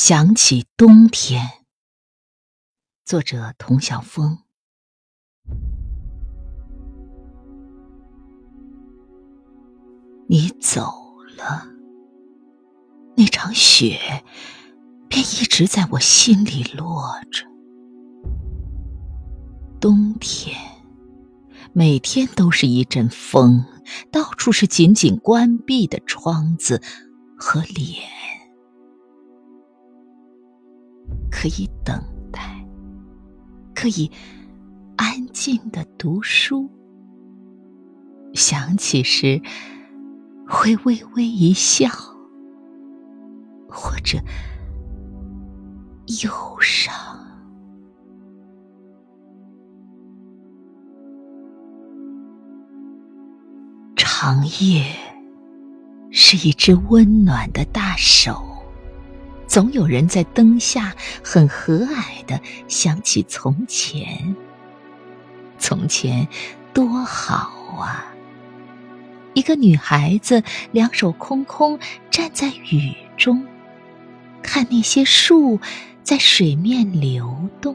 [0.00, 1.64] 想起冬天，
[3.04, 4.38] 作者童晓峰。
[10.28, 10.94] 你走
[11.36, 11.66] 了，
[13.16, 14.22] 那场雪
[15.08, 17.02] 便一直在我心里落
[17.32, 17.44] 着。
[19.80, 20.56] 冬天，
[21.72, 23.64] 每天都是一阵风，
[24.12, 26.80] 到处是紧紧关闭的窗子
[27.36, 28.17] 和脸。
[31.30, 32.40] 可以等待，
[33.74, 34.10] 可以
[34.96, 36.68] 安静的读书。
[38.34, 39.40] 想起时，
[40.46, 41.88] 会微微一笑，
[43.68, 44.18] 或者
[46.22, 46.94] 忧伤。
[53.96, 54.84] 长夜
[56.10, 58.47] 是一只温暖的大手。
[59.48, 60.94] 总有人在灯下
[61.24, 62.38] 很和蔼的
[62.68, 64.36] 想起从前，
[65.58, 66.28] 从前
[66.74, 68.14] 多好啊！
[69.32, 71.78] 一个女孩子两手空空
[72.10, 73.42] 站在雨中，
[74.42, 75.58] 看那些树
[76.02, 77.74] 在水面流动。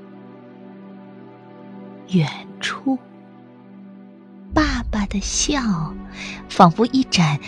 [2.09, 2.99] 远处，
[4.53, 5.59] 爸爸的笑
[6.47, 7.39] 仿佛一盏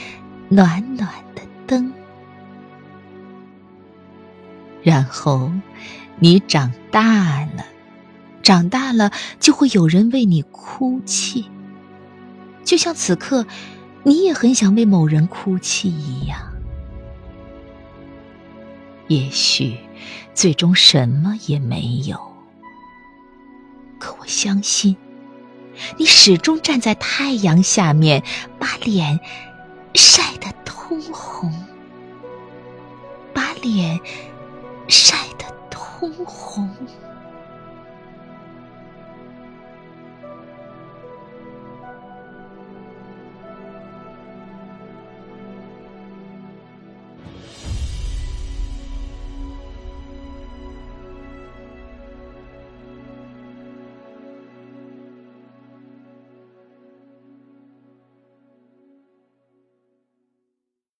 [0.49, 1.93] 暖暖的灯。
[4.85, 5.51] 然后，
[6.19, 7.65] 你长大了，
[8.43, 11.49] 长大了就会有人为你哭泣，
[12.63, 13.47] 就像此刻，
[14.03, 16.37] 你也很想为某人哭泣一样。
[19.07, 19.75] 也许，
[20.35, 22.19] 最终什么也没有，
[23.97, 24.95] 可我相信，
[25.97, 28.23] 你始终站在太阳下面，
[28.59, 29.19] 把脸
[29.95, 31.51] 晒得通红，
[33.33, 33.99] 把脸。
[36.13, 36.69] 通红。